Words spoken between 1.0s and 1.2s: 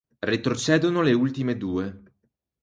le